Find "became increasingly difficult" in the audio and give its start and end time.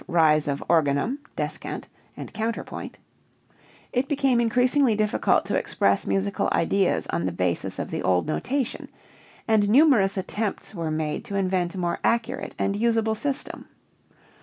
4.09-5.45